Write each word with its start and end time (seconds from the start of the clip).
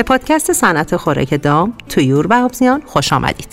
به 0.00 0.04
پادکست 0.04 0.52
صنعت 0.52 0.96
خوراک 0.96 1.42
دام، 1.42 1.72
تویور 1.88 2.26
و 2.26 2.32
آبزیان 2.32 2.82
خوش 2.86 3.12
آمدید. 3.12 3.48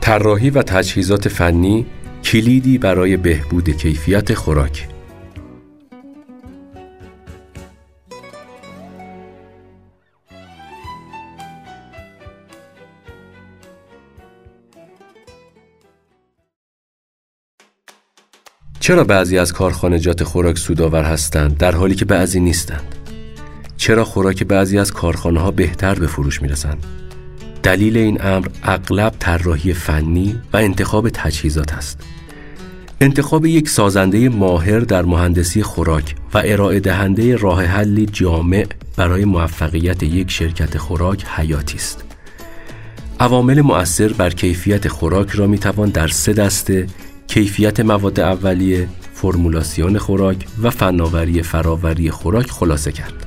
طراحی 0.00 0.50
و 0.50 0.62
تجهیزات 0.62 1.28
فنی 1.28 1.86
کلیدی 2.24 2.78
برای 2.78 3.16
بهبود 3.16 3.70
کیفیت 3.70 4.34
خوراک 4.34 4.88
چرا 18.88 19.04
بعضی 19.04 19.38
از 19.38 19.52
کارخانجات 19.52 20.24
خوراک 20.24 20.58
سودآور 20.58 21.04
هستند 21.04 21.56
در 21.56 21.74
حالی 21.74 21.94
که 21.94 22.04
بعضی 22.04 22.40
نیستند؟ 22.40 22.94
چرا 23.76 24.04
خوراک 24.04 24.44
بعضی 24.44 24.78
از 24.78 24.92
کارخانه 24.92 25.40
ها 25.40 25.50
بهتر 25.50 25.94
به 25.94 26.06
فروش 26.06 26.42
می‌رسند؟ 26.42 26.86
دلیل 27.62 27.96
این 27.96 28.22
امر 28.22 28.46
اغلب 28.62 29.14
طراحی 29.18 29.72
فنی 29.72 30.40
و 30.52 30.56
انتخاب 30.56 31.08
تجهیزات 31.08 31.72
است. 31.72 32.00
انتخاب 33.00 33.46
یک 33.46 33.68
سازنده 33.68 34.28
ماهر 34.28 34.80
در 34.80 35.02
مهندسی 35.02 35.62
خوراک 35.62 36.14
و 36.34 36.42
ارائه 36.44 36.80
دهنده 36.80 37.36
راه 37.36 37.64
حلی 37.64 38.06
جامع 38.06 38.66
برای 38.96 39.24
موفقیت 39.24 40.02
یک 40.02 40.30
شرکت 40.30 40.78
خوراک 40.78 41.24
حیاتی 41.36 41.76
است. 41.76 42.04
عوامل 43.20 43.60
مؤثر 43.60 44.08
بر 44.08 44.30
کیفیت 44.30 44.88
خوراک 44.88 45.30
را 45.30 45.46
می 45.46 45.58
توان 45.58 45.88
در 45.88 46.08
سه 46.08 46.32
دسته 46.32 46.86
کیفیت 47.28 47.80
مواد 47.80 48.20
اولیه، 48.20 48.88
فرمولاسیون 49.14 49.98
خوراک 49.98 50.46
و 50.62 50.70
فناوری 50.70 51.42
فراوری 51.42 52.10
خوراک 52.10 52.50
خلاصه 52.50 52.92
کرد. 52.92 53.26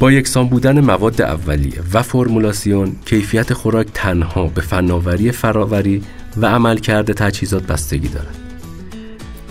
با 0.00 0.12
یکسان 0.12 0.48
بودن 0.48 0.80
مواد 0.80 1.22
اولیه 1.22 1.80
و 1.92 2.02
فرمولاسیون 2.02 2.96
کیفیت 3.04 3.52
خوراک 3.52 3.86
تنها 3.94 4.46
به 4.46 4.60
فناوری 4.60 5.32
فراوری 5.32 6.02
و 6.36 6.46
عملکرد 6.46 7.12
تجهیزات 7.12 7.66
بستگی 7.66 8.08
دارد. 8.08 8.36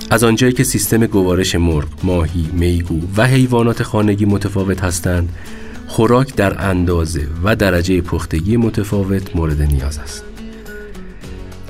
از 0.10 0.24
آنجایی 0.24 0.54
که 0.54 0.64
سیستم 0.64 1.06
گوارش 1.06 1.56
مرغ، 1.56 1.88
ماهی، 2.04 2.50
میگو 2.54 3.00
و 3.18 3.28
حیوانات 3.28 3.84
خانگی 3.84 4.26
متفاوت 4.26 4.84
هستند، 4.84 5.30
خوراک 5.88 6.36
در 6.36 6.70
اندازه 6.70 7.28
و 7.44 7.56
درجه 7.56 8.02
پختگی 8.02 8.58
متفاوت 8.58 9.36
مورد 9.36 9.62
نیاز 9.62 9.98
است. 9.98 10.24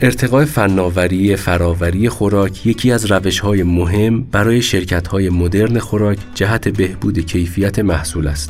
ارتقای 0.04 0.46
فناوری 0.46 1.36
فراوری 1.36 2.10
خوراک 2.10 2.66
یکی 2.66 2.92
از 2.92 3.12
روش 3.12 3.40
های 3.40 3.64
مهم 3.64 4.22
برای 4.24 4.62
شرکت 4.62 5.08
های 5.08 5.30
مدرن 5.30 5.80
خوراک 5.80 6.18
جهت 6.36 6.68
بهبود 6.68 7.20
کیفیت 7.20 7.80
محصول 7.80 8.28
است. 8.28 8.50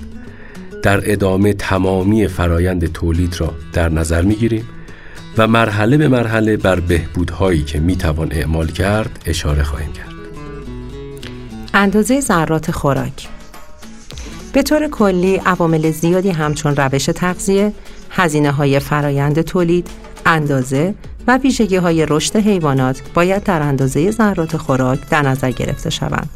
در 0.84 1.12
ادامه 1.12 1.54
تمامی 1.54 2.28
فرایند 2.28 2.94
تولید 2.94 3.42
را 3.42 3.54
در 3.74 3.90
نظر 3.90 4.22
می 4.22 4.36
گیریم 4.36 4.70
و 5.38 5.48
مرحله 5.48 5.98
به 5.98 6.08
مرحله 6.08 6.58
بر 6.58 6.80
بهبودهایی 6.80 7.64
که 7.64 7.80
می 7.80 7.96
توان 7.96 8.31
اعمال 8.31 8.68
کرد 8.68 9.20
اشاره 9.26 9.64
خواهیم 9.64 9.94
کرد. 9.94 10.14
اندازه 11.74 12.22
ذرات 12.22 12.72
خوراک 12.72 13.28
به 14.53 14.63
طور 14.63 14.88
کلی 14.88 15.36
عوامل 15.36 15.92
زیادی 15.92 16.30
همچون 16.30 16.75
روش 16.75 17.06
تغذیه، 17.06 17.74
هزینه 18.09 18.52
های 18.52 18.80
فرایند 18.80 19.42
تولید، 19.42 19.88
اندازه 20.25 20.96
و 21.28 21.38
ویژگی 21.38 21.75
های 21.75 22.06
رشد 22.09 22.35
حیوانات 22.35 23.01
باید 23.13 23.44
در 23.44 23.61
اندازه 23.61 24.11
ذرات 24.11 24.57
خوراک 24.57 25.09
در 25.09 25.22
نظر 25.22 25.51
گرفته 25.51 25.89
شوند. 25.89 26.29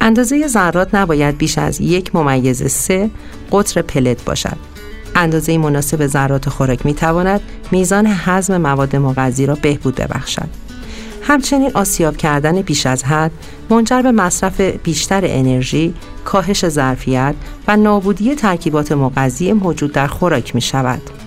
اندازه 0.00 0.46
ذرات 0.46 0.94
نباید 0.94 1.38
بیش 1.38 1.58
از 1.58 1.80
یک 1.80 2.14
ممیز 2.14 2.72
سه 2.72 3.10
قطر 3.52 3.82
پلت 3.82 4.24
باشد. 4.24 4.56
اندازه 5.14 5.58
مناسب 5.58 6.06
ذرات 6.06 6.48
خوراک 6.48 6.86
می 6.86 6.94
تواند 6.94 7.40
میزان 7.70 8.06
هضم 8.06 8.56
مواد 8.56 8.96
مغذی 8.96 9.46
را 9.46 9.54
بهبود 9.54 9.94
ببخشد. 9.94 10.48
همچنین 11.22 11.70
آسیاب 11.74 12.16
کردن 12.16 12.62
بیش 12.62 12.86
از 12.86 13.04
حد 13.04 13.30
منجر 13.70 14.02
به 14.02 14.12
مصرف 14.12 14.60
بیشتر 14.60 15.20
انرژی، 15.24 15.94
کاهش 16.24 16.68
ظرفیت 16.68 17.34
و 17.68 17.76
نابودی 17.76 18.34
ترکیبات 18.34 18.92
مغذی 18.92 19.52
موجود 19.52 19.92
در 19.92 20.06
خوراک 20.06 20.54
می 20.54 20.60
شود. 20.60 21.19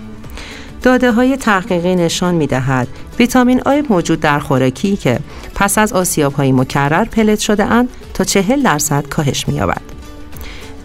داده 0.84 1.12
های 1.12 1.36
تحقیقی 1.36 1.96
نشان 1.96 2.34
می 2.34 2.46
دهد 2.46 2.88
ویتامین 3.18 3.62
آی 3.66 3.82
موجود 3.88 4.20
در 4.20 4.38
خوراکی 4.38 4.96
که 4.96 5.18
پس 5.54 5.78
از 5.78 5.92
آسیاب 5.92 6.32
های 6.32 6.52
مکرر 6.52 7.04
پلت 7.04 7.38
شده 7.38 7.64
اند 7.64 7.88
تا 8.14 8.24
چهل 8.24 8.62
درصد 8.62 9.08
کاهش 9.08 9.48
می 9.48 9.54
یابد. 9.54 9.80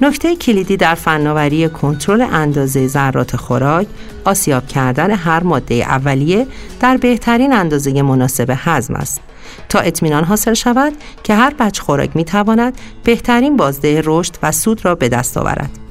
نکته 0.01 0.35
کلیدی 0.35 0.77
در 0.77 0.95
فناوری 0.95 1.69
کنترل 1.69 2.21
اندازه 2.21 2.87
ذرات 2.87 3.35
خوراک 3.35 3.87
آسیاب 4.25 4.67
کردن 4.67 5.11
هر 5.11 5.43
ماده 5.43 5.75
اولیه 5.75 6.47
در 6.79 6.97
بهترین 6.97 7.53
اندازه 7.53 8.01
مناسب 8.01 8.53
هضم 8.57 8.93
است 8.93 9.21
تا 9.69 9.79
اطمینان 9.79 10.23
حاصل 10.23 10.53
شود 10.53 10.93
که 11.23 11.35
هر 11.35 11.53
بچ 11.59 11.79
خوراک 11.79 12.15
می 12.15 12.23
تواند 12.23 12.77
بهترین 13.03 13.57
بازده 13.57 14.01
رشد 14.05 14.35
و 14.43 14.51
سود 14.51 14.85
را 14.85 14.95
به 14.95 15.09
دست 15.09 15.37
آورد. 15.37 15.88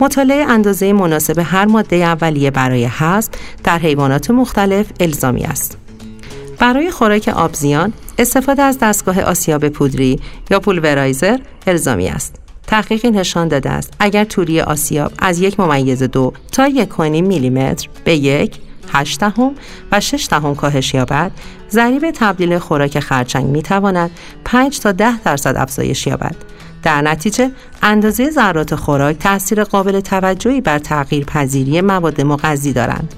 مطالعه 0.00 0.44
اندازه 0.44 0.92
مناسب 0.92 1.38
هر 1.38 1.64
ماده 1.64 1.96
اولیه 1.96 2.50
برای 2.50 2.88
هضم 2.90 3.30
در 3.64 3.78
حیوانات 3.78 4.30
مختلف 4.30 4.86
الزامی 5.00 5.44
است. 5.44 5.78
برای 6.58 6.90
خوراک 6.90 7.28
آبزیان 7.28 7.92
استفاده 8.18 8.62
از 8.62 8.78
دستگاه 8.78 9.22
آسیاب 9.22 9.68
پودری 9.68 10.20
یا 10.50 10.60
پولورایزر 10.60 11.38
الزامی 11.66 12.08
است. 12.08 12.34
تحقیقی 12.66 13.10
نشان 13.10 13.48
داده 13.48 13.70
است 13.70 13.92
اگر 13.98 14.24
توری 14.24 14.60
آسیاب 14.60 15.12
از 15.18 15.40
یک 15.40 15.60
ممیز 15.60 16.02
دو 16.02 16.32
تا 16.52 16.68
یک 16.68 17.00
میلیمتر 17.00 17.88
به 18.04 18.16
یک 18.16 18.58
هشت 18.92 19.20
دهم 19.20 19.54
و 19.92 20.00
شش 20.00 20.28
دهم 20.30 20.54
کاهش 20.54 20.94
یابد 20.94 21.30
ضریب 21.70 22.10
تبدیل 22.10 22.58
خوراک 22.58 23.00
خرچنگ 23.00 23.46
می 23.46 23.62
تواند 23.62 24.10
5 24.44 24.80
تا 24.80 24.92
10 24.92 25.20
درصد 25.20 25.56
افزایش 25.56 26.06
یابد 26.06 26.36
در 26.82 27.02
نتیجه 27.02 27.50
اندازه 27.82 28.30
ذرات 28.30 28.74
خوراک 28.74 29.18
تاثیر 29.18 29.64
قابل 29.64 30.00
توجهی 30.00 30.60
بر 30.60 30.78
تغییر 30.78 31.24
پذیری 31.24 31.80
مواد 31.80 32.20
مغذی 32.20 32.72
دارند. 32.72 33.14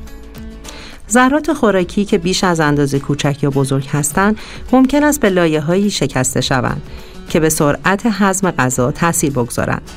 ذرات 1.10 1.52
خوراکی 1.52 2.04
که 2.04 2.18
بیش 2.18 2.44
از 2.44 2.60
اندازه 2.60 2.98
کوچک 2.98 3.42
یا 3.42 3.50
بزرگ 3.50 3.88
هستند 3.92 4.38
ممکن 4.72 5.04
است 5.04 5.20
به 5.20 5.30
لایه 5.30 5.60
هایی 5.60 5.90
شکسته 5.90 6.40
شوند 6.40 6.82
که 7.28 7.40
به 7.40 7.48
سرعت 7.48 8.02
هضم 8.10 8.50
غذا 8.50 8.90
تاثیر 8.90 9.32
بگذارند. 9.32 9.90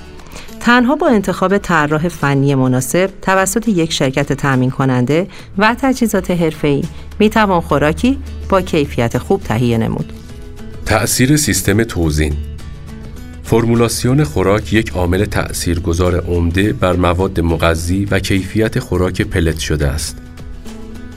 تنها 0.69 0.95
با 0.95 1.07
انتخاب 1.07 1.57
طراح 1.57 2.07
فنی 2.07 2.55
مناسب 2.55 3.09
توسط 3.21 3.67
یک 3.67 3.93
شرکت 3.93 4.33
تأمین 4.33 4.69
کننده 4.69 5.27
و 5.57 5.75
تجهیزات 5.81 6.31
حرفه‌ای 6.31 6.83
می 7.19 7.29
توان 7.29 7.61
خوراکی 7.61 8.17
با 8.49 8.61
کیفیت 8.61 9.17
خوب 9.17 9.41
تهیه 9.41 9.77
نمود. 9.77 10.13
تأثیر 10.85 11.37
سیستم 11.37 11.83
توزین 11.83 12.33
فرمولاسیون 13.43 14.23
خوراک 14.23 14.73
یک 14.73 14.89
عامل 14.89 15.25
تأثیرگذار 15.25 16.19
عمده 16.19 16.73
بر 16.73 16.93
مواد 16.93 17.39
مغذی 17.39 18.05
و 18.11 18.19
کیفیت 18.19 18.79
خوراک 18.79 19.21
پلت 19.21 19.59
شده 19.59 19.87
است. 19.87 20.17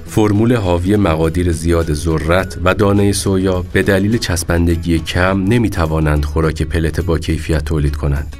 فرمول 0.06 0.56
حاوی 0.56 0.96
مقادیر 0.96 1.52
زیاد 1.52 1.92
ذرت 1.92 2.58
و 2.64 2.74
دانه 2.74 3.12
سویا 3.12 3.64
به 3.72 3.82
دلیل 3.82 4.18
چسبندگی 4.18 4.98
کم 4.98 5.44
نمی 5.44 5.70
توانند 5.70 6.24
خوراک 6.24 6.62
پلت 6.62 7.00
با 7.00 7.18
کیفیت 7.18 7.64
تولید 7.64 7.96
کنند. 7.96 8.36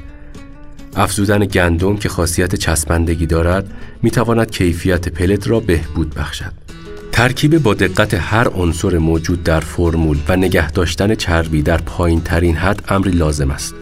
افزودن 0.95 1.45
گندم 1.45 1.97
که 1.97 2.09
خاصیت 2.09 2.55
چسبندگی 2.55 3.25
دارد 3.25 3.73
می 4.01 4.11
تواند 4.11 4.51
کیفیت 4.51 5.09
پلت 5.09 5.47
را 5.47 5.59
بهبود 5.59 6.13
بخشد. 6.13 6.51
ترکیب 7.11 7.57
با 7.57 7.73
دقت 7.73 8.13
هر 8.13 8.47
عنصر 8.49 8.97
موجود 8.97 9.43
در 9.43 9.59
فرمول 9.59 10.17
و 10.27 10.35
نگه 10.35 10.71
داشتن 10.71 11.15
چربی 11.15 11.61
در 11.61 11.77
پایین 11.77 12.21
ترین 12.21 12.55
حد 12.55 12.83
امری 12.89 13.11
لازم 13.11 13.51
است. 13.51 13.75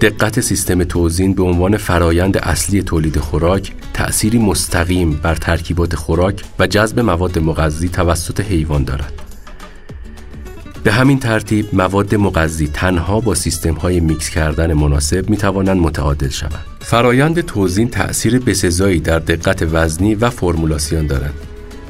دقت 0.00 0.40
سیستم 0.40 0.84
توزین 0.84 1.34
به 1.34 1.42
عنوان 1.42 1.76
فرایند 1.76 2.36
اصلی 2.36 2.82
تولید 2.82 3.18
خوراک 3.18 3.72
تأثیری 3.94 4.38
مستقیم 4.38 5.12
بر 5.12 5.34
ترکیبات 5.34 5.94
خوراک 5.94 6.42
و 6.58 6.66
جذب 6.66 7.00
مواد 7.00 7.38
مغذی 7.38 7.88
توسط 7.88 8.40
حیوان 8.40 8.84
دارد. 8.84 9.23
به 10.84 10.92
همین 10.92 11.18
ترتیب 11.18 11.74
مواد 11.74 12.14
مغذی 12.14 12.68
تنها 12.68 13.20
با 13.20 13.34
سیستم 13.34 13.74
های 13.74 14.00
میکس 14.00 14.30
کردن 14.30 14.72
مناسب 14.72 15.30
می 15.30 15.36
توانند 15.36 15.80
متعادل 15.80 16.28
شوند. 16.28 16.64
فرایند 16.80 17.40
توزین 17.40 17.88
تأثیر 17.88 18.38
بسزایی 18.38 19.00
در 19.00 19.18
دقت 19.18 19.62
وزنی 19.72 20.14
و 20.14 20.30
فرمولاسیون 20.30 21.06
دارد. 21.06 21.34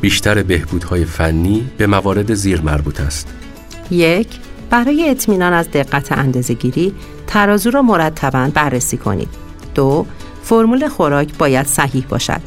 بیشتر 0.00 0.42
بهبودهای 0.42 1.04
فنی 1.04 1.70
به 1.78 1.86
موارد 1.86 2.34
زیر 2.34 2.60
مربوط 2.60 3.00
است. 3.00 3.34
یک 3.90 4.28
برای 4.70 5.10
اطمینان 5.10 5.52
از 5.52 5.70
دقت 5.70 6.12
اندازهگیری 6.12 6.94
ترازو 7.26 7.70
را 7.70 7.82
مرتبا 7.82 8.50
بررسی 8.54 8.96
کنید. 8.96 9.28
دو 9.74 10.06
فرمول 10.42 10.88
خوراک 10.88 11.38
باید 11.38 11.66
صحیح 11.66 12.04
باشد 12.08 12.40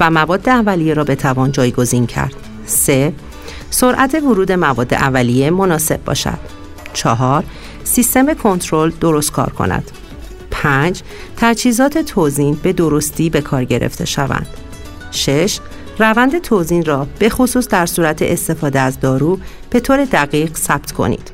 و 0.00 0.10
مواد 0.10 0.48
اولیه 0.48 0.94
را 0.94 1.04
بتوان 1.04 1.52
جایگزین 1.52 2.06
کرد. 2.06 2.34
3. 2.66 3.12
سرعت 3.70 4.14
ورود 4.14 4.52
مواد 4.52 4.94
اولیه 4.94 5.50
مناسب 5.50 6.04
باشد. 6.04 6.38
4. 6.92 7.44
سیستم 7.84 8.34
کنترل 8.34 8.90
درست 9.00 9.32
کار 9.32 9.50
کند. 9.50 9.90
5. 10.50 11.02
تجهیزات 11.36 11.98
توزین 11.98 12.54
به 12.54 12.72
درستی 12.72 13.30
به 13.30 13.40
کار 13.40 13.64
گرفته 13.64 14.04
شوند. 14.04 14.46
6. 15.10 15.58
روند 15.98 16.38
توزین 16.38 16.84
را 16.84 17.06
به 17.18 17.28
خصوص 17.28 17.68
در 17.68 17.86
صورت 17.86 18.22
استفاده 18.22 18.80
از 18.80 19.00
دارو 19.00 19.38
به 19.70 19.80
طور 19.80 20.04
دقیق 20.04 20.56
ثبت 20.56 20.92
کنید. 20.92 21.30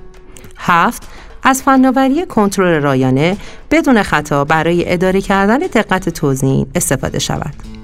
7. 0.56 1.02
از 1.42 1.62
فناوری 1.62 2.26
کنترل 2.26 2.82
رایانه 2.82 3.36
بدون 3.70 4.02
خطا 4.02 4.44
برای 4.44 4.92
اداره 4.92 5.20
کردن 5.20 5.58
دقت 5.58 6.08
توزین 6.08 6.66
استفاده 6.74 7.18
شود. 7.18 7.75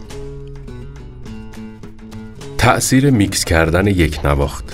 تأثیر 2.63 3.11
میکس 3.11 3.45
کردن 3.45 3.87
یک 3.87 4.21
نواخت 4.25 4.65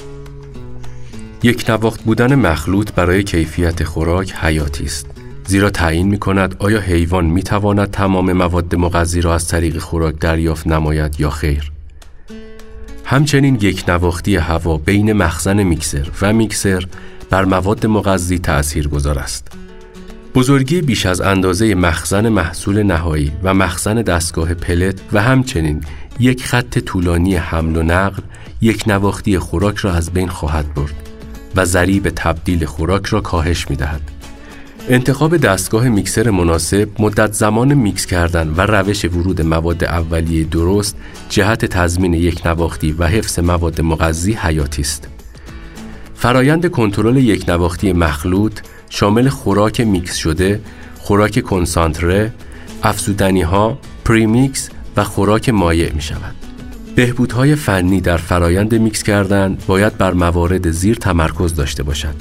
یک 1.42 1.70
نواخت 1.70 2.02
بودن 2.02 2.34
مخلوط 2.34 2.92
برای 2.92 3.22
کیفیت 3.22 3.84
خوراک 3.84 4.32
حیاتی 4.32 4.84
است. 4.84 5.06
زیرا 5.46 5.70
تعیین 5.70 6.08
می 6.08 6.18
کند 6.18 6.56
آیا 6.58 6.80
حیوان 6.80 7.24
می 7.24 7.42
تواند 7.42 7.90
تمام 7.90 8.32
مواد 8.32 8.74
مغذی 8.74 9.20
را 9.20 9.34
از 9.34 9.48
طریق 9.48 9.78
خوراک 9.78 10.18
دریافت 10.18 10.66
نماید 10.66 11.20
یا 11.20 11.30
خیر. 11.30 11.72
همچنین 13.04 13.58
یک 13.60 13.84
نواختی 13.88 14.36
هوا 14.36 14.76
بین 14.76 15.12
مخزن 15.12 15.62
میکسر 15.62 16.10
و 16.22 16.32
میکسر 16.32 16.86
بر 17.30 17.44
مواد 17.44 17.86
مغذی 17.86 18.38
تأثیر 18.38 18.88
گذار 18.88 19.18
است. 19.18 19.48
بزرگی 20.34 20.82
بیش 20.82 21.06
از 21.06 21.20
اندازه 21.20 21.74
مخزن 21.74 22.28
محصول 22.28 22.82
نهایی 22.82 23.32
و 23.42 23.54
مخزن 23.54 24.02
دستگاه 24.02 24.54
پلت 24.54 25.00
و 25.12 25.22
همچنین 25.22 25.80
یک 26.20 26.44
خط 26.44 26.78
طولانی 26.78 27.36
حمل 27.36 27.76
و 27.76 27.82
نقل 27.82 28.22
یک 28.60 28.84
نواختی 28.86 29.38
خوراک 29.38 29.76
را 29.76 29.92
از 29.92 30.10
بین 30.10 30.28
خواهد 30.28 30.74
برد 30.74 30.94
و 31.56 31.64
ضریب 31.64 32.12
تبدیل 32.16 32.64
خوراک 32.64 33.06
را 33.06 33.20
کاهش 33.20 33.70
می 33.70 33.76
دهد. 33.76 34.00
انتخاب 34.88 35.36
دستگاه 35.36 35.88
میکسر 35.88 36.30
مناسب، 36.30 36.88
مدت 36.98 37.32
زمان 37.32 37.74
میکس 37.74 38.06
کردن 38.06 38.54
و 38.56 38.60
روش 38.60 39.04
ورود 39.04 39.42
مواد 39.42 39.84
اولیه 39.84 40.44
درست 40.44 40.96
جهت 41.28 41.64
تضمین 41.64 42.14
یک 42.14 42.46
نواختی 42.46 42.92
و 42.92 43.06
حفظ 43.06 43.38
مواد 43.38 43.80
مغذی 43.80 44.32
حیاتی 44.32 44.82
است. 44.82 45.08
فرایند 46.14 46.70
کنترل 46.70 47.16
یک 47.16 47.48
نواختی 47.48 47.92
مخلوط 47.92 48.60
شامل 48.90 49.28
خوراک 49.28 49.80
میکس 49.80 50.16
شده، 50.16 50.60
خوراک 50.98 51.40
کنسانتره، 51.40 52.32
افزودنی 52.82 53.42
ها، 53.42 53.78
پریمیکس 54.04 54.70
و 54.98 55.04
خوراک 55.04 55.48
مایع 55.48 55.92
می 55.92 56.02
شود. 56.02 56.34
بهبودهای 56.94 57.54
فنی 57.54 58.00
در 58.00 58.16
فرایند 58.16 58.74
میکس 58.74 59.02
کردن 59.02 59.58
باید 59.66 59.98
بر 59.98 60.12
موارد 60.12 60.70
زیر 60.70 60.96
تمرکز 60.96 61.54
داشته 61.54 61.82
باشد. 61.82 62.14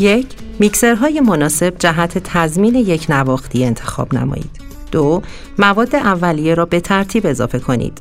یک 0.00 0.26
میکسرهای 0.58 1.20
مناسب 1.20 1.74
جهت 1.78 2.18
تضمین 2.18 2.74
یک 2.74 3.06
نواختی 3.08 3.64
انتخاب 3.64 4.14
نمایید. 4.14 4.50
دو 4.92 5.22
مواد 5.58 5.96
اولیه 5.96 6.54
را 6.54 6.66
به 6.66 6.80
ترتیب 6.80 7.26
اضافه 7.26 7.58
کنید. 7.58 7.98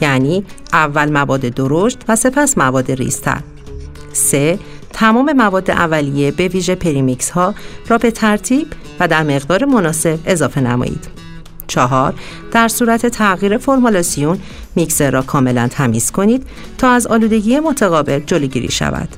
یعنی 0.00 0.44
اول 0.72 1.12
مواد 1.12 1.40
درشت 1.40 1.98
و 2.08 2.16
سپس 2.16 2.58
مواد 2.58 2.92
ریزتر. 2.92 3.40
سه 4.12 4.58
تمام 4.92 5.32
مواد 5.32 5.70
اولیه 5.70 6.30
به 6.30 6.48
ویژه 6.48 6.74
پریمیکس 6.74 7.30
ها 7.30 7.54
را 7.88 7.98
به 7.98 8.10
ترتیب 8.10 8.66
و 9.00 9.08
در 9.08 9.22
مقدار 9.22 9.64
مناسب 9.64 10.18
اضافه 10.26 10.60
نمایید. 10.60 11.17
چهار 11.68 12.14
در 12.52 12.68
صورت 12.68 13.06
تغییر 13.06 13.58
فرمولاسیون 13.58 14.38
میکسر 14.76 15.10
را 15.10 15.22
کاملا 15.22 15.68
تمیز 15.68 16.10
کنید 16.10 16.46
تا 16.78 16.90
از 16.90 17.06
آلودگی 17.06 17.60
متقابل 17.60 18.20
جلوگیری 18.26 18.70
شود. 18.70 19.08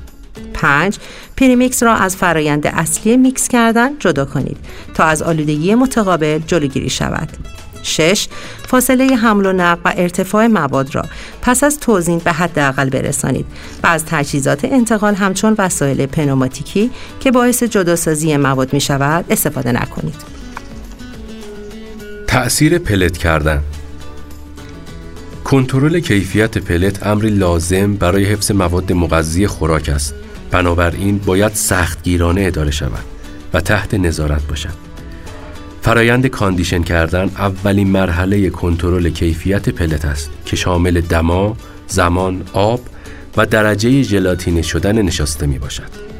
5. 0.53 0.97
پریمیکس 1.37 1.83
را 1.83 1.95
از 1.95 2.15
فرایند 2.15 2.67
اصلی 2.67 3.17
میکس 3.17 3.47
کردن 3.47 3.89
جدا 3.99 4.25
کنید 4.25 4.57
تا 4.93 5.03
از 5.03 5.21
آلودگی 5.21 5.75
متقابل 5.75 6.39
جلوگیری 6.47 6.89
شود. 6.89 7.29
6. 7.83 8.27
فاصله 8.67 9.15
حمل 9.15 9.45
و 9.45 9.53
نقل 9.53 9.81
و 9.85 9.93
ارتفاع 9.97 10.47
مواد 10.47 10.95
را 10.95 11.05
پس 11.41 11.63
از 11.63 11.79
توزین 11.79 12.17
به 12.17 12.31
حداقل 12.31 12.89
برسانید 12.89 13.45
و 13.83 13.87
از 13.87 14.05
تجهیزات 14.05 14.65
انتقال 14.65 15.15
همچون 15.15 15.55
وسایل 15.57 16.05
پنوماتیکی 16.05 16.91
که 17.19 17.31
باعث 17.31 17.63
جداسازی 17.63 18.37
مواد 18.37 18.73
می 18.73 18.81
شود 18.81 19.25
استفاده 19.29 19.71
نکنید. 19.71 20.30
تأثیر 22.31 22.77
پلت 22.77 23.17
کردن 23.17 23.63
کنترل 25.43 25.99
کیفیت 25.99 26.57
پلت 26.57 27.07
امری 27.07 27.29
لازم 27.29 27.93
برای 27.93 28.25
حفظ 28.25 28.51
مواد 28.51 28.93
مغذی 28.93 29.47
خوراک 29.47 29.89
است. 29.89 30.15
بنابراین 30.51 31.17
باید 31.17 31.53
سختگیرانه 31.53 32.41
اداره 32.41 32.71
شود 32.71 33.03
و 33.53 33.61
تحت 33.61 33.93
نظارت 33.93 34.47
باشد. 34.47 34.73
فرایند 35.81 36.27
condition 36.27 36.83
کردن 36.83 37.23
اولین 37.23 37.87
مرحله 37.87 38.49
کنترل 38.49 39.09
کیفیت 39.09 39.69
پلت 39.69 40.05
است 40.05 40.29
که 40.45 40.55
شامل 40.55 41.01
دما، 41.01 41.57
زمان، 41.87 42.43
آب 42.53 42.81
و 43.37 43.45
درجه 43.45 44.01
ژلاتینی 44.01 44.63
شدن 44.63 45.01
نشاسته 45.01 45.45
می 45.45 45.59
باشد. 45.59 46.11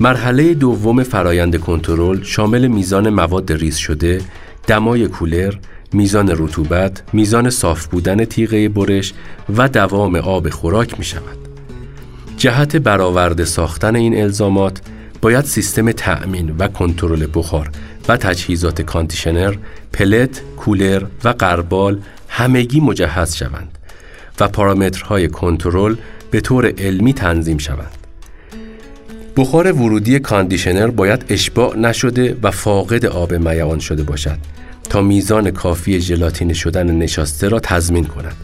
مرحله 0.00 0.54
دوم 0.54 1.02
فرایند 1.02 1.56
کنترل 1.56 2.22
شامل 2.22 2.66
میزان 2.66 3.08
مواد 3.10 3.52
ریز 3.52 3.76
شده، 3.76 4.20
دمای 4.68 5.08
کولر، 5.08 5.54
میزان 5.92 6.34
رطوبت، 6.38 7.02
میزان 7.12 7.50
صاف 7.50 7.86
بودن 7.86 8.24
تیغه 8.24 8.68
برش 8.68 9.12
و 9.56 9.68
دوام 9.68 10.16
آب 10.16 10.48
خوراک 10.48 10.98
می 10.98 11.04
شود. 11.04 11.38
جهت 12.36 12.76
برآورده 12.76 13.44
ساختن 13.44 13.96
این 13.96 14.22
الزامات 14.22 14.80
باید 15.20 15.44
سیستم 15.44 15.92
تأمین 15.92 16.54
و 16.58 16.68
کنترل 16.68 17.26
بخار 17.34 17.70
و 18.08 18.16
تجهیزات 18.16 18.82
conditioner، 18.82 19.54
پلت، 19.92 20.42
کولر 20.56 21.04
و 21.24 21.28
غربال 21.28 22.00
همگی 22.28 22.80
مجهز 22.80 23.36
شوند 23.36 23.78
و 24.40 24.48
پارامترهای 24.48 25.28
کنترل 25.28 25.96
به 26.30 26.40
طور 26.40 26.72
علمی 26.78 27.12
تنظیم 27.12 27.58
شوند. 27.58 27.92
بخار 29.36 29.72
ورودی 29.72 30.18
conditioner 30.18 30.86
باید 30.86 31.24
اشباع 31.28 31.76
نشده 31.76 32.36
و 32.42 32.50
فاقد 32.50 33.06
آب 33.06 33.34
میعان 33.34 33.78
شده 33.78 34.02
باشد 34.02 34.57
تا 34.90 35.02
میزان 35.02 35.50
کافی 35.50 36.00
ژلاتین 36.00 36.52
شدن 36.52 36.96
نشاسته 36.96 37.48
را 37.48 37.60
تضمین 37.60 38.04
کند 38.04 38.36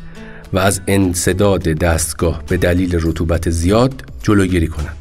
و 0.52 0.58
از 0.58 0.80
انصداد 0.86 1.62
دستگاه 1.62 2.42
به 2.48 2.56
دلیل 2.56 2.98
رطوبت 3.02 3.50
زیاد 3.50 4.04
جلوگیری 4.22 4.66
کند. 4.66 4.96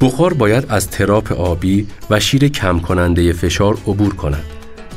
بخار 0.00 0.34
باید 0.34 0.64
از 0.68 0.88
تراپ 0.88 1.32
آبی 1.32 1.86
و 2.10 2.20
شیر 2.20 2.48
کم 2.48 2.78
کننده 2.78 3.32
فشار 3.32 3.74
عبور 3.86 4.14
کند. 4.14 4.44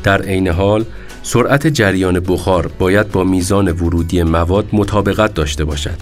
در 0.03 0.22
عین 0.22 0.48
حال 0.48 0.86
سرعت 1.24 1.68
جریان 1.68 2.20
بخار 2.20 2.68
باید 2.80 3.12
با 3.12 3.24
میزان 3.24 3.68
ورودی 3.68 4.24
مواد 4.24 4.65
مطابقت 4.74 5.34
داشته 5.34 5.65
باشد. 5.65 5.98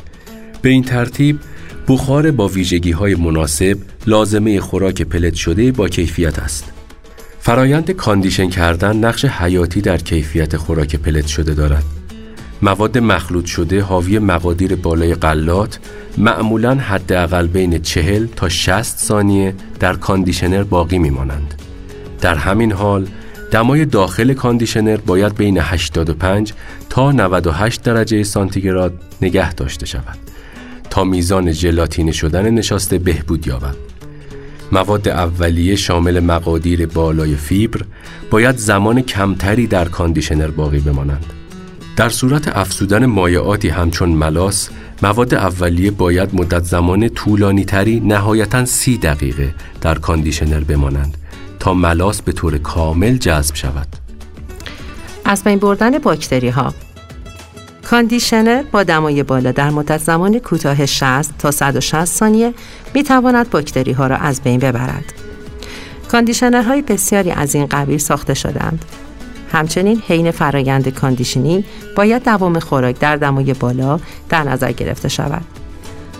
به 0.61 0.69
این 0.69 0.83
ترتیب 0.83 1.39
بخار 1.87 2.31
با 2.31 2.47
ویژگی 2.47 2.91
های 2.91 3.15
مناسب 3.15 3.77
لازمه 4.07 4.59
خوراک 4.59 5.01
پلت 5.01 5.33
شده 5.33 5.71
با 5.71 5.89
کیفیت 5.89 6.39
است. 6.39 6.71
فرایند 7.43 7.91
condition 7.91 8.49
کردن 8.49 8.97
نقش 8.97 9.25
حیاتی 9.25 9.81
در 9.81 9.97
کیفیت 9.97 10.57
خوراک 10.57 10.95
پلت 10.95 11.27
شده 11.27 11.53
دارد. 11.53 11.83
مواد 12.61 12.97
مخلوط 12.97 13.45
شده 13.45 13.81
حاوی 13.81 14.19
مقادیر 14.19 14.75
بالای 14.75 15.15
غلات 15.15 15.79
معمولا 16.17 16.75
حداقل 16.75 17.47
بین 17.47 17.81
40 17.81 18.27
تا 18.35 18.49
60 18.49 18.97
ثانیه 18.97 19.55
در 19.79 19.93
conditioner 19.93 20.63
باقی 20.63 20.99
میمانند. 20.99 21.61
در 22.21 22.35
همین 22.35 22.71
حال 22.71 23.07
دمای 23.51 23.85
داخل 23.85 24.33
conditioner 24.33 24.97
باید 24.97 25.35
بین 25.35 25.57
85 25.61 26.53
تا 26.89 27.11
98 27.11 27.83
درجه 27.83 28.23
سانتیگراد 28.23 28.93
نگه 29.21 29.53
داشته 29.53 29.85
شود 29.85 30.17
تا 30.89 31.03
میزان 31.03 31.51
ژلاتین 31.51 32.11
شدن 32.11 32.49
نشاسته 32.49 32.97
بهبود 32.97 33.47
یابد. 33.47 33.75
مواد 34.71 35.07
اولیه 35.07 35.75
شامل 35.75 36.19
مقادیر 36.19 36.85
بالای 36.85 37.35
فیبر 37.35 37.81
باید 38.31 38.57
زمان 38.57 39.01
کمتری 39.01 39.67
در 39.67 39.85
conditioner 39.85 40.47
باقی 40.47 40.79
بمانند. 40.79 41.25
در 41.95 42.09
صورت 42.09 42.57
افزودن 42.57 43.05
مایعاتی 43.05 43.69
همچون 43.69 44.09
ملاس 44.09 44.69
مواد 45.03 45.33
اولیه 45.33 45.91
باید 45.91 46.35
مدت 46.35 46.63
زمان 46.63 47.09
طولانی 47.09 47.65
تری 47.65 47.99
نهایتا 47.99 48.65
سی 48.65 48.97
دقیقه 48.97 49.53
در 49.81 49.97
conditioner 49.97 50.59
بمانند 50.59 51.17
تا 51.59 51.73
ملاس 51.73 52.21
به 52.21 52.31
طور 52.31 52.57
کامل 52.57 53.17
جذب 53.17 53.55
شود. 53.55 53.87
از 55.25 55.43
بین 55.43 55.59
بردن 55.59 55.99
باکتری 55.99 56.49
ها 56.49 56.73
conditioner 57.91 58.63
با 58.71 58.83
دمای 58.83 59.23
بالا 59.23 59.51
در 59.51 59.69
مدت 59.69 59.97
زمان 59.97 60.39
کوتاه 60.39 60.85
60 60.85 61.37
تا 61.37 61.51
160 61.51 62.05
ثانیه 62.05 62.53
می 62.93 63.03
تواند 63.03 63.49
باکتری 63.49 63.91
ها 63.91 64.07
را 64.07 64.15
از 64.15 64.41
بین 64.41 64.59
ببرد. 64.59 65.13
conditioner 66.11 66.71
های 66.71 66.81
بسیاری 66.81 67.31
از 67.31 67.55
این 67.55 67.65
قبیل 67.65 67.97
ساخته 67.97 68.33
شدند 68.33 68.85
همچنین 69.51 70.01
حین 70.07 70.31
فرایند 70.31 70.89
conditioning 70.89 71.65
باید 71.95 72.23
دوام 72.23 72.59
خوراک 72.59 72.99
در 72.99 73.15
دمای 73.15 73.53
بالا 73.53 73.99
در 74.29 74.43
نظر 74.43 74.71
گرفته 74.71 75.09
شود. 75.09 75.45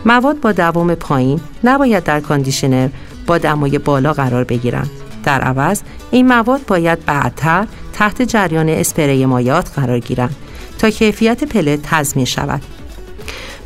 مواد 0.05 0.39
با 0.39 0.51
دوام 0.51 0.95
پایین 0.95 1.39
نباید 1.63 2.03
در 2.03 2.19
conditioner 2.19 2.89
با 3.27 3.37
دمای 3.37 3.77
بالا 3.77 4.13
قرار 4.13 4.43
بگیرند. 4.43 4.89
در 5.23 5.41
عوض 5.41 5.81
این 6.11 6.27
مواد 6.27 6.65
باید 6.67 7.05
بعدتر 7.05 7.67
تحت 7.93 8.21
جریان 8.21 8.69
اسپری 8.69 9.25
مایعات 9.25 9.79
قرار 9.79 9.99
گیرند 9.99 10.35
تا 10.79 10.89
کیفیت 10.89 11.43
pellet 11.43 11.79
تضمین 11.83 12.25
شود. 12.25 12.61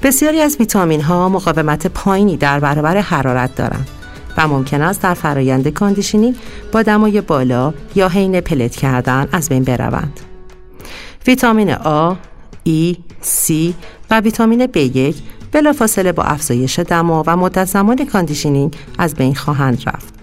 بسیاری 0.04 0.40
از 0.40 0.58
ویتامین 0.60 1.02
ها 1.02 1.30
مقاومت 1.30 1.88
پایینی 1.88 2.38
در 2.38 2.60
برابر 2.60 2.98
حرارت 2.98 3.56
دارند 3.56 3.88
و 4.38 4.48
ممکن 4.48 4.82
است 4.82 5.02
در 5.02 5.14
فرایند 5.14 5.68
conditioning 5.68 6.36
با 6.72 6.82
دمای 6.82 7.22
بالا 7.22 7.74
یا 7.96 8.10
حین 8.10 8.42
pellet 8.42 8.76
کردن 8.76 9.28
از 9.32 9.50
بین 9.50 9.64
بروند. 9.64 10.20
ویتامین 11.28 11.76
A، 11.76 12.16
E، 12.68 12.96
C 13.24 13.54
و 14.12 14.20
ویتامین 14.20 14.66
B1 14.66 15.16
بلافاصله 15.52 16.12
با 16.12 16.24
افزایش 16.24 16.80
دما 16.80 17.24
و 17.28 17.38
مدت 17.38 17.66
زمان 17.66 18.06
conditioning 18.06 18.76
از 18.98 19.16
بین 19.16 19.36
خواهند 19.36 19.84
رفت. 19.86 20.15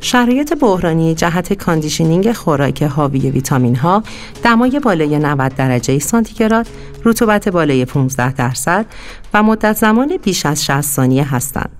شرایط 0.00 0.52
بحرانی 0.52 1.14
جهت 1.14 1.52
conditioning 1.52 2.32
خوراک 2.32 2.82
حاوی 2.82 3.30
ویتامین 3.30 3.76
ها 3.76 4.02
دمای 4.42 4.80
بالای 4.80 5.18
90 5.18 5.54
درجه 5.54 5.98
سانتیگراد، 5.98 6.66
رطوبت 7.04 7.48
بالای 7.48 7.84
15 7.84 8.32
درصد 8.32 8.86
و 9.34 9.42
مدت 9.42 9.76
زمان 9.76 10.16
بیش 10.22 10.46
از 10.46 10.64
60 10.64 10.80
ثانیه 10.80 11.34
هستند. 11.34 11.70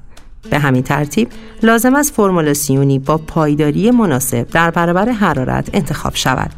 به 0.51 0.59
همین 0.59 0.83
ترتیب 0.83 1.29
لازم 1.63 1.95
است 1.95 2.15
فرمولاسیونی 2.15 2.99
با 2.99 3.19
پایداری 3.19 3.91
مناسب 3.91 4.47
در 4.51 4.71
برابر 4.71 5.09
حرارت 5.09 5.71
انتخاب 5.73 6.15
شود. 6.15 6.51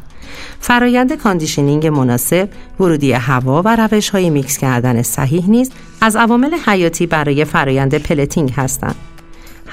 فرایند 0.59 1.13
conditioning 1.13 1.87
مناسب، 1.87 2.49
ورودی 2.79 3.11
هوا 3.11 3.61
و 3.65 3.75
روش 3.75 4.09
های 4.09 4.29
میکس 4.29 4.57
کردن 4.57 5.01
صحیح 5.01 5.49
نیز 5.49 5.71
از 6.01 6.15
عوامل 6.15 6.53
حیاتی 6.65 7.07
برای 7.07 7.45
فرایند 7.45 7.95
pelleting 7.95 8.51
هستند. 8.51 8.95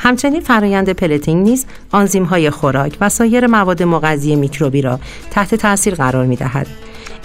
همچنین 0.00 0.40
فرایند 0.40 0.90
pelleting 0.90 1.46
نیز 1.48 1.66
آنزیم 1.92 2.24
های 2.24 2.50
خوراک 2.50 2.96
و 3.00 3.08
سایر 3.08 3.46
مواد 3.46 3.82
مغذی 3.82 4.36
میکروبی 4.36 4.82
را 4.82 5.00
تحت 5.30 5.54
تاثیر 5.54 5.94
قرار 5.94 6.26
می 6.26 6.36
دهد. 6.36 6.66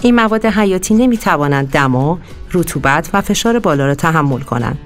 این 0.02 0.14
مواد 0.14 0.46
حیاتی 0.46 0.94
نمی 0.94 1.16
توانند 1.16 1.70
دما، 1.70 2.18
رطوبت 2.52 3.10
و 3.12 3.20
فشار 3.20 3.58
بالا 3.58 3.86
را 3.86 3.94
تحمل 3.94 4.40
کنند. 4.40 4.78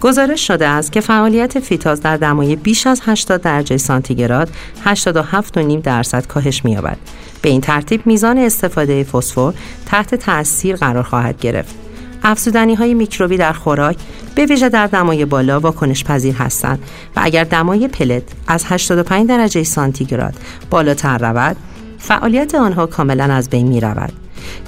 گزارش 0.00 0.46
شده 0.46 0.66
است 0.66 0.92
که 0.92 1.00
فعالیت 1.00 1.60
فیتاز 1.60 2.00
در 2.00 2.16
دمای 2.16 2.56
بیش 2.56 2.86
از 2.86 3.00
80 3.04 3.40
درجه 3.40 3.76
سانتیگراد 3.76 4.50
87.5 4.84 5.82
درصد 5.82 6.26
کاهش 6.26 6.64
می‌یابد. 6.64 6.98
به 7.42 7.48
این 7.48 7.60
ترتیب 7.60 8.06
میزان 8.06 8.38
استفاده 8.38 9.04
فسفر 9.04 9.52
تحت 9.86 10.14
تاثیر 10.14 10.76
قرار 10.76 11.02
خواهد 11.02 11.40
گرفت. 11.40 11.81
افزودنی 12.24 12.74
های 12.74 12.94
میکروبی 12.94 13.36
در 13.36 13.52
خوراک 13.52 13.96
به 14.34 14.46
ویژه 14.46 14.68
در 14.68 14.86
دمای 14.86 15.24
بالا 15.24 15.60
واکنش 15.60 16.04
پذیر 16.04 16.34
هستند 16.34 16.78
و 17.16 17.20
اگر 17.22 17.44
دمای 17.44 17.88
پلت 17.88 18.22
از 18.46 18.64
85 18.68 19.28
درجه 19.28 19.64
سانتیگراد 19.64 20.34
بالاتر 20.70 21.18
رود 21.18 21.56
فعالیت 21.98 22.54
آنها 22.54 22.86
کاملا 22.86 23.24
از 23.24 23.50
بین 23.50 23.68
می 23.68 23.80
رود. 23.80 24.12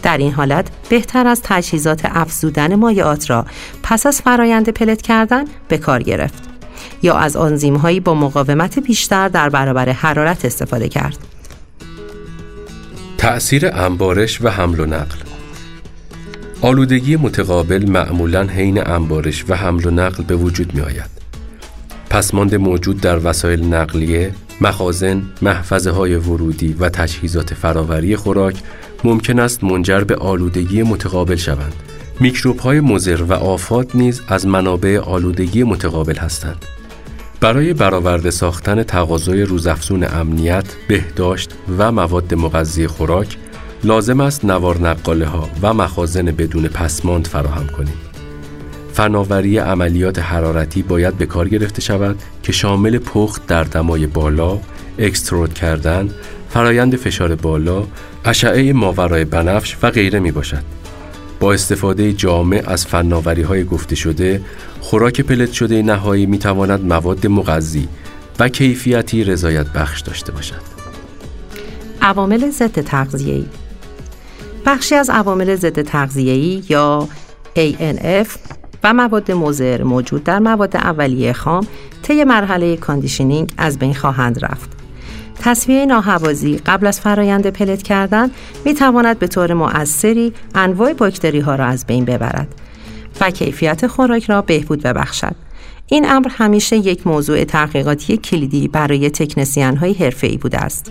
در 0.02 0.18
این 0.18 0.32
حالت 0.32 0.66
بهتر 0.88 1.26
از 1.26 1.40
تجهیزات 1.44 2.00
افزودن 2.04 2.74
مایعات 2.74 3.30
را 3.30 3.46
پس 3.82 4.06
از 4.06 4.22
فرایند 4.22 4.68
پلت 4.68 5.02
کردن 5.02 5.44
به 5.68 5.78
کار 5.78 6.02
گرفت 6.02 6.42
یا 7.02 7.16
از 7.16 7.36
آنزیم 7.36 7.76
هایی 7.76 8.00
با 8.00 8.14
مقاومت 8.14 8.78
بیشتر 8.78 9.28
در 9.28 9.48
برابر 9.48 9.88
حرارت 9.88 10.44
استفاده 10.44 10.88
کرد. 10.88 11.18
تأثیر 13.18 13.66
انبارش 13.66 14.40
و 14.42 14.48
حمل 14.48 14.80
و 14.80 14.86
نقل 14.86 15.33
آلودگی 16.64 17.16
متقابل 17.16 17.90
معمولا 17.90 18.42
حین 18.42 18.86
انبارش 18.86 19.44
و 19.48 19.54
حمل 19.54 19.86
و 19.86 19.90
نقل 19.90 20.24
به 20.24 20.36
وجود 20.36 20.74
می 20.74 20.80
آید. 20.80 21.10
پسماند 22.10 22.54
موجود 22.54 23.00
در 23.00 23.18
وسایل 23.28 23.64
نقلیه، 23.64 24.34
مخازن، 24.60 25.22
محفظه 25.42 25.90
های 25.90 26.14
ورودی 26.14 26.72
و 26.72 26.88
تجهیزات 26.88 27.54
فراوری 27.54 28.16
خوراک 28.16 28.56
ممکن 29.04 29.38
است 29.38 29.64
منجر 29.64 30.00
به 30.00 30.16
آلودگی 30.16 30.82
متقابل 30.82 31.36
شوند. 31.36 31.74
میکروب 32.20 32.58
های 32.58 32.80
مزر 32.80 33.22
و 33.22 33.32
آفات 33.32 33.96
نیز 33.96 34.22
از 34.28 34.46
منابع 34.46 34.98
آلودگی 34.98 35.62
متقابل 35.62 36.16
هستند. 36.16 36.64
برای 37.40 37.72
برآورده 37.72 38.30
ساختن 38.30 38.82
تقاضای 38.82 39.42
روزافزون 39.42 40.04
امنیت، 40.04 40.66
بهداشت 40.88 41.50
و 41.78 41.92
مواد 41.92 42.34
مغذی 42.34 42.86
خوراک 42.86 43.36
لازم 43.84 44.20
است 44.20 44.44
نوار 44.44 44.88
نقاله 44.88 45.26
ها 45.26 45.48
و 45.62 45.74
مخازن 45.74 46.24
بدون 46.24 46.68
پسماند 46.68 47.26
فراهم 47.26 47.66
کنیم. 47.66 47.94
فناوری 48.92 49.58
عملیات 49.58 50.18
حرارتی 50.18 50.82
باید 50.82 51.18
به 51.18 51.26
کار 51.26 51.48
گرفته 51.48 51.82
شود 51.82 52.22
که 52.42 52.52
شامل 52.52 52.98
پخت 52.98 53.46
در 53.46 53.64
دمای 53.64 54.06
بالا، 54.06 54.58
اکسترود 54.98 55.54
کردن، 55.54 56.10
فرایند 56.50 56.96
فشار 56.96 57.34
بالا، 57.34 57.84
اشعه 58.24 58.72
ماورای 58.72 59.24
بنفش 59.24 59.76
و 59.82 59.90
غیره 59.90 60.20
می 60.20 60.32
باشد. 60.32 60.62
با 61.40 61.52
استفاده 61.52 62.12
جامع 62.12 62.62
از 62.66 62.86
فناوری 62.86 63.42
های 63.42 63.64
گفته 63.64 63.96
شده، 63.96 64.40
خوراک 64.80 65.20
پلت 65.20 65.52
شده 65.52 65.82
نهایی 65.82 66.26
می 66.26 66.38
تواند 66.38 66.84
مواد 66.84 67.26
مغذی 67.26 67.88
و 68.38 68.48
کیفیتی 68.48 69.24
رضایت 69.24 69.66
بخش 69.66 70.00
داشته 70.00 70.32
باشد. 70.32 70.74
عوامل 72.02 72.50
ضد 72.50 72.80
تغذیه‌ای 72.80 73.44
بخشی 74.66 74.94
از 74.94 75.10
عوامل 75.10 75.56
ضد 75.56 75.82
تغذیه‌ای 75.82 76.62
یا 76.68 77.08
ANF 77.56 78.28
و 78.84 78.94
مواد 78.94 79.32
مضر 79.32 79.82
موجود 79.82 80.24
در 80.24 80.38
مواد 80.38 80.76
اولیه 80.76 81.32
خام 81.32 81.66
طی 82.02 82.24
مرحله 82.24 82.76
conditioning 82.76 83.52
از 83.56 83.78
بین 83.78 83.94
خواهند 83.94 84.44
رفت. 84.44 84.70
تصفیه 85.42 85.86
ناهوازی 85.86 86.56
قبل 86.56 86.86
از 86.86 87.00
فرایند 87.00 87.46
pellet 87.46 87.82
کردن 87.82 88.30
می 88.64 88.74
تواند 88.74 89.18
به 89.18 89.26
طور 89.26 89.54
مؤثری 89.54 90.32
انواع 90.54 90.92
باکتری 90.92 91.40
ها 91.40 91.54
را 91.54 91.66
از 91.66 91.86
بین 91.86 92.04
ببرد 92.04 92.54
و 93.20 93.30
کیفیت 93.30 93.86
خوراک 93.86 94.24
را 94.24 94.42
بهبود 94.42 94.82
ببخشد. 94.82 95.34
این 95.86 96.10
امر 96.10 96.28
همیشه 96.30 96.76
یک 96.76 97.06
موضوع 97.06 97.44
تحقیقاتی 97.44 98.16
کلیدی 98.16 98.68
برای 98.68 99.10
تکنسیان 99.10 99.76
های 99.76 99.92
حرفه‌ای 99.92 100.36
بوده 100.36 100.58
است. 100.58 100.90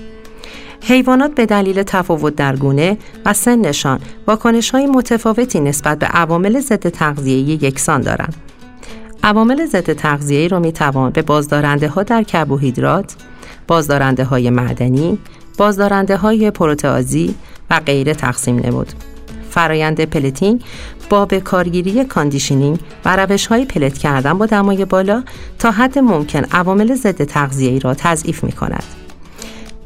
حیوانات 0.86 1.36
به 1.36 1.46
دلیل 1.46 1.84
تفاوت 1.84 2.36
در 2.36 2.56
گونه 2.56 2.98
و 3.26 3.34
سنشان 3.34 4.00
واکنش 4.28 4.70
های 4.70 4.86
متفاوتی 4.86 5.60
نسبت 5.60 6.00
به 6.00 6.06
عوامل 6.06 6.60
ضد 6.60 6.90
تغذیه 6.90 7.64
یکسان 7.64 8.02
دارند. 8.02 8.36
عوامل 9.24 9.66
ضد 9.66 9.94
تغذیه 9.94 10.48
را 10.48 10.60
می 10.60 10.72
توان 10.72 11.12
به 11.12 11.22
بازدارنده 11.22 11.88
ها 11.88 12.04
در 12.04 12.24
کربوهیدرات، 12.24 13.16
بازدارنده 13.68 14.24
های 14.24 14.50
معدنی، 14.50 15.18
بازدارنده 15.58 16.18
های 16.18 16.52
پروتئازی 16.52 17.36
و 17.70 17.80
غیره 17.80 18.14
تقسیم 18.14 18.60
نمود. 18.60 18.94
فرایند 19.50 20.02
pelleting 20.02 20.64
با 21.10 21.26
به 21.26 21.40
کارگیری 21.40 22.06
conditioning 22.06 22.80
و 23.06 23.16
روش 23.16 23.48
های 23.48 23.66
pellet 23.66 23.98
کردن 23.98 24.38
با 24.38 24.46
دمای 24.46 24.86
بالا 24.86 25.24
تا 25.60 25.72
حد 25.72 26.00
ممکن 26.00 26.44
عوامل 26.52 26.96
ضد 26.96 27.24
تغذیه 27.24 27.80
را 27.80 27.94
تضعیف 27.94 28.44
می 28.44 28.52
کند. 28.52 28.84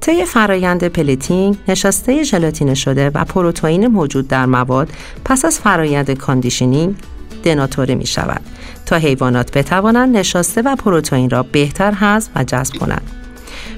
طی 0.07 0.25
فرایند 0.25 0.83
pelleting 0.83 1.57
نشاسته 1.67 2.23
ژلاتین 2.23 2.73
شده 2.73 3.09
و 3.09 3.25
پروتئین 3.25 3.87
موجود 3.87 4.27
در 4.27 4.45
مواد 4.45 4.89
پس 5.25 5.45
از 5.45 5.59
فرایند 5.59 6.11
conditioning 6.11 6.95
دناتوره 7.43 7.95
می 7.95 8.05
شود 8.05 8.41
تا 8.85 8.95
حیوانات 8.95 9.57
بتوانند 9.57 10.17
نشاسته 10.17 10.61
و 10.61 10.75
پروتئین 10.75 11.29
را 11.29 11.43
بهتر 11.43 11.93
هضم 11.95 12.31
و 12.35 12.43
جذب 12.43 12.75
کنند. 12.75 13.11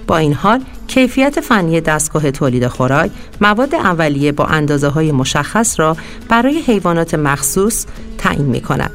با 0.08 0.18
این 0.18 0.34
حال 0.34 0.64
کیفیت 0.88 1.42
فنی 1.42 1.82
دستگاه 1.82 2.32
تولید 2.32 2.68
خوراک 2.68 3.12
مواد 3.42 3.76
اولیه 3.76 4.32
با 4.32 4.46
اندازه 4.46 4.88
های 4.88 5.12
مشخص 5.12 5.80
را 5.80 5.98
برای 6.30 6.60
حیوانات 6.60 7.14
مخصوص 7.14 7.86
تعیین 8.18 8.46
می 8.46 8.62
کند. 8.62 8.92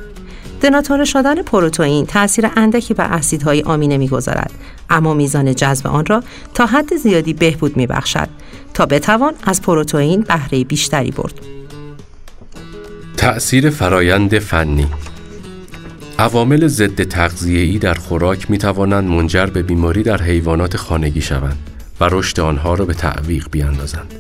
دناتوره 0.65 1.05
شدن 1.05 1.43
پروتئین 1.43 2.07
تاثیر 2.07 2.51
اندکی 2.57 2.95
بر 2.95 3.13
اسیدهای 3.13 3.63
آمینه 3.63 3.99
می‌گذارد 3.99 4.51
اما 4.91 5.15
میزان 5.15 5.55
جذب 5.55 5.87
آن 5.87 6.07
را 6.07 6.23
تا 6.55 6.67
حد 6.67 6.97
زیادی 6.97 7.33
بهبود 7.33 7.77
میبخشد 7.77 8.29
تا 8.75 8.87
بتوان 8.87 9.35
از 9.47 9.63
پروتئین 9.63 10.21
بهره 10.21 10.65
بیشتری 10.65 11.11
برد 11.11 11.35
تأثیر 13.17 13.71
فرایند 13.71 14.39
فنی 14.39 14.87
عوامل 16.19 16.67
ضد 16.67 17.03
تغذیه‌ای 17.03 17.79
در 17.79 17.95
خوراک 17.95 18.51
می 18.51 18.59
توانند 18.59 19.09
منجر 19.09 19.47
به 19.47 19.63
بیماری 19.63 20.03
در 20.03 20.23
حیوانات 20.23 20.77
خانگی 20.77 21.23
شوند 21.23 21.59
و 22.01 22.09
رشد 22.13 22.41
آنها 22.41 22.75
را 22.75 22.85
به 22.85 22.95
تعویق 22.95 23.49
بیاندازند. 23.51 24.15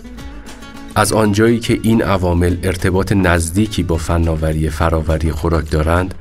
از 0.96 1.12
آنجایی 1.12 1.58
که 1.58 1.80
این 1.82 2.02
عوامل 2.02 2.56
ارتباط 2.62 3.12
نزدیکی 3.12 3.82
با 3.82 3.96
فناوری 3.96 4.70
فراوری 4.70 5.32
خوراک 5.32 5.70
دارند، 5.70 6.14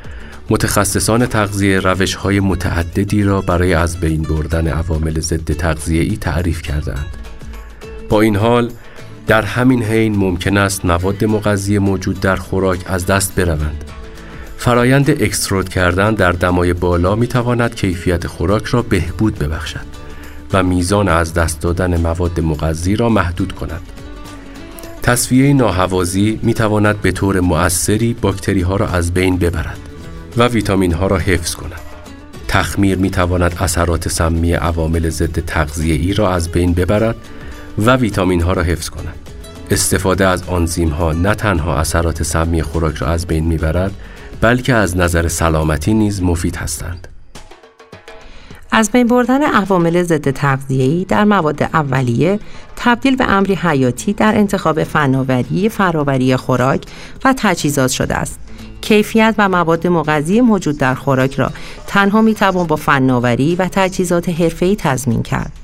متخصصان 0.50 1.26
تغذیه 1.26 1.80
روش 1.80 2.16
های 2.16 2.40
متعددی 2.40 3.24
را 3.24 3.42
برای 3.42 3.74
از 3.74 4.00
بین 4.00 4.22
بردن 4.22 4.68
عوامل 4.68 5.20
ضد 5.20 5.52
تغذیه‌ای 5.52 6.18
تعریف 6.18 6.62
کردند. 6.62 7.18
با 8.10 8.22
این 8.22 8.36
حال 8.36 8.72
در 9.28 9.42
همین 9.42 9.84
حین 9.84 10.16
ممکن 10.16 10.58
است 10.58 10.86
مواد 10.86 11.26
مغذی 11.26 11.78
موجود 11.78 12.20
در 12.20 12.36
خوراک 12.36 12.80
از 12.86 13.06
دست 13.06 13.36
بروند. 13.36 13.84
فرایند 14.58 15.10
اکسترود 15.10 15.70
کردن 15.70 16.14
در 16.14 16.32
دمای 16.32 16.74
بالا 16.74 17.16
می 17.16 17.28
تواند 17.28 17.76
کیفیت 17.76 18.28
خوراک 18.28 18.66
را 18.66 18.82
بهبود 18.82 19.40
ببخشد 19.40 19.86
و 20.54 20.64
میزان 20.64 21.08
از 21.08 21.34
دست 21.34 21.62
دادن 21.62 22.02
مواد 22.02 22.40
مغذی 22.40 22.96
را 22.96 23.10
محدود 23.10 23.52
کند. 23.52 23.82
تصفیه 25.04 25.54
ناهوازی 25.54 26.40
می 26.44 26.54
تواند 26.54 27.02
به 27.02 27.12
طور 27.12 27.40
مؤثری 27.40 28.14
باکتری 28.14 28.62
ها 28.62 28.76
را 28.76 28.88
از 28.88 29.14
بین 29.14 29.38
ببرد 29.38 29.80
و 30.38 30.48
ویتامین 30.48 30.94
ها 30.94 31.08
را 31.08 31.18
حفظ 31.18 31.56
کند. 31.56 31.82
تخمیر 32.48 32.98
می 32.98 33.10
تواند 33.10 33.56
اثرات 33.60 34.08
سمی 34.08 34.54
عوامل 34.54 35.10
ضد 35.10 35.40
تغذیه 35.46 35.96
ای 35.96 36.14
را 36.14 36.34
از 36.34 36.50
بین 36.50 36.74
ببرد 36.74 37.16
و 37.78 37.96
ویتامین 37.96 38.42
ها 38.42 38.54
را 38.54 38.62
حفظ 38.62 38.90
کند. 38.90 39.16
استفاده 39.72 40.28
از 40.28 40.44
آنزیم 40.44 40.90
ها 40.90 41.14
نه 41.14 41.36
تنها 41.36 41.78
اثرات 41.78 42.24
سمی 42.24 42.62
خوراک 42.62 42.96
را 42.96 43.08
از 43.08 43.28
بین 43.28 43.46
می‌برد 43.46 43.92
بلکه 44.42 44.74
از 44.74 44.98
نظر 44.98 45.28
سلامتی 45.28 45.94
نیز 45.94 46.22
مفید 46.22 46.56
هستند. 46.56 47.08
از 48.76 48.92
بین 48.92 49.08
بردن 49.08 49.44
عوامل 49.44 50.04
ضد 50.04 50.32
تغذیه‌ای 50.32 51.06
در 51.06 51.24
مواد 51.24 51.64
اولیه 51.64 52.40
تبدیل 52.76 53.16
به 53.16 53.32
امری 53.32 53.56
حیاتی 53.56 54.14
در 54.14 54.38
انتخاب 54.38 54.84
فناوری 54.84 55.70
فراوری 55.70 56.36
خوراک 56.36 56.86
و 57.26 57.34
تجهیزات 57.38 57.92
شده 57.92 58.16
است. 58.16 58.40
کیفیت 58.82 59.36
و 59.38 59.50
مواد 59.50 59.88
مغذی 59.88 60.42
موجود 60.42 60.78
در 60.78 60.94
خوراک 60.96 61.36
را 61.36 61.52
تنها 61.88 62.22
می‌توان 62.22 62.68
با 62.68 62.76
فناوری 62.76 63.56
و 63.56 63.68
تجهیزات 63.72 64.30
حرفه‌ای 64.30 64.76
تضمین 64.76 65.24
کرد. 65.24 65.63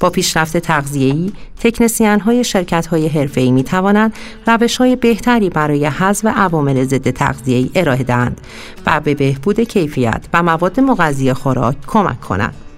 با 0.00 0.10
پیشرفت 0.10 0.56
تغذیه‌ای 0.56 1.32
تکنسین 1.60 2.42
شرکت 2.42 2.86
های 2.86 3.08
حرفه‌ای 3.08 3.50
می 3.50 3.64
توانند 3.64 4.12
روش 4.46 4.76
های 4.76 4.96
بهتری 4.96 5.50
برای 5.50 5.86
حذف 5.86 6.26
عوامل 6.26 6.84
ضد 6.84 7.10
تغذیه‌ای 7.10 7.70
ارائه 7.74 8.02
دهند 8.02 8.40
و 8.86 9.00
به 9.00 9.14
بهبود 9.14 9.60
کیفیت 9.60 10.26
و 10.32 10.42
مواد 10.42 10.80
مغذی 10.80 11.32
خوراک 11.32 11.76
کمک 11.86 12.20
کنند. 12.20 12.69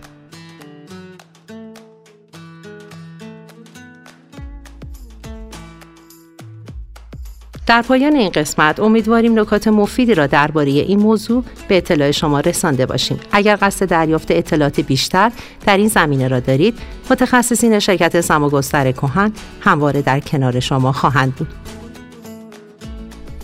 در 7.73 7.83
پایان 7.83 8.17
این 8.17 8.31
قسمت 8.31 8.81
امیدواریم 8.81 9.39
نکات 9.41 9.69
مفیدی 9.69 10.15
را 10.15 10.27
درباره 10.27 10.71
این 10.71 10.99
موضوع 10.99 11.45
به 11.69 11.77
اطلاع 11.77 12.11
شما 12.11 12.41
رسانده 12.41 12.87
باشیم. 12.87 13.21
اگر 13.33 13.59
قصد 13.63 13.87
دریافت 13.87 14.31
اطلاعات 14.31 14.81
بیشتر 14.81 15.33
در 15.67 15.77
این 15.77 15.89
زمینه 15.89 16.29
را 16.29 16.41
دارید، 16.41 16.79
متخصصین 17.11 17.79
شرکت 17.79 18.21
سماگستر 18.21 18.93
کهن 18.93 19.33
همواره 19.61 20.03
در 20.03 20.21
کنار 20.21 20.61
شما 20.61 20.93
خواهند 20.93 21.35
بود. 21.35 21.49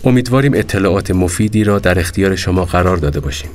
امیدواریم 0.03 0.53
اطلاعات 0.53 1.11
مفیدی 1.11 1.63
را 1.63 1.79
در 1.79 1.99
اختیار 1.99 2.35
شما 2.35 2.65
قرار 2.65 2.97
داده 2.97 3.19
باشیم. 3.19 3.49